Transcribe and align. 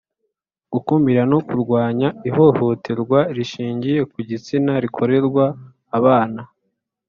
Gukumira 0.73 1.21
no 1.31 1.39
kurwanya 1.47 2.07
ihohoterwa 2.29 3.19
rishingiye 3.35 3.99
ku 4.11 4.17
gitsina 4.29 4.73
rikorerwa 4.83 5.45
abana 5.97 6.41